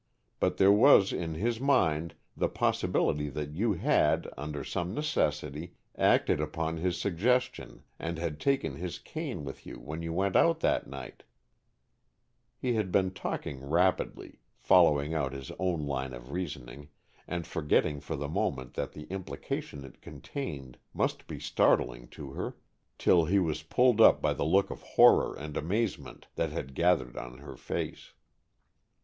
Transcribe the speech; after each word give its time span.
But 0.39 0.57
there 0.57 0.71
was 0.71 1.13
in 1.13 1.35
his 1.35 1.59
mind 1.59 2.15
the 2.35 2.49
possibility 2.49 3.29
that 3.29 3.53
you 3.53 3.73
had, 3.73 4.27
under 4.35 4.63
some 4.63 4.95
necessity, 4.95 5.75
acted 5.95 6.41
upon 6.41 6.77
his 6.77 6.99
suggestion, 6.99 7.83
and 7.99 8.17
had 8.17 8.39
taken 8.39 8.77
his 8.77 8.97
cane 8.97 9.43
with 9.45 9.63
you 9.63 9.75
when 9.79 10.01
you 10.01 10.11
went 10.11 10.35
out 10.35 10.61
that 10.61 10.87
night," 10.87 11.21
He 12.59 12.73
had 12.73 12.91
been 12.91 13.11
talking 13.11 13.63
rapidly, 13.63 14.39
following 14.57 15.13
out 15.13 15.33
his 15.33 15.51
own 15.59 15.85
line 15.85 16.13
of 16.15 16.31
reasoning, 16.31 16.89
and 17.27 17.45
forgetting 17.45 17.99
for 17.99 18.15
the 18.15 18.27
moment 18.27 18.73
that 18.73 18.93
the 18.93 19.03
implication 19.11 19.83
it 19.85 20.01
contained 20.01 20.79
must 20.95 21.27
be 21.27 21.39
startling 21.39 22.07
to 22.07 22.31
her, 22.31 22.55
till 22.97 23.25
he 23.25 23.37
was 23.37 23.61
pulled 23.61 24.01
up 24.01 24.19
by 24.19 24.33
the 24.33 24.45
look 24.45 24.71
of 24.71 24.81
horror 24.81 25.35
and 25.37 25.55
amazement 25.55 26.25
that 26.33 26.49
had 26.51 26.73
gathered 26.73 27.15
on 27.15 27.37
her 27.37 27.55
face. 27.55 28.13